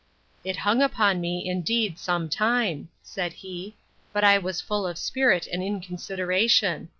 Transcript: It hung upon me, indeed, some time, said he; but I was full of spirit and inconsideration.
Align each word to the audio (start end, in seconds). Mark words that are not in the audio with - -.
It 0.43 0.55
hung 0.65 0.81
upon 0.81 1.21
me, 1.21 1.47
indeed, 1.47 1.99
some 1.99 2.27
time, 2.27 2.89
said 3.03 3.33
he; 3.33 3.75
but 4.11 4.23
I 4.23 4.39
was 4.39 4.59
full 4.59 4.87
of 4.87 4.97
spirit 4.97 5.47
and 5.53 5.61
inconsideration. 5.61 6.89